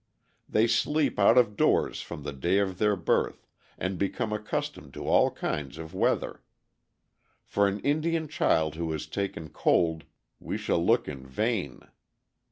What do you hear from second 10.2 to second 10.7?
we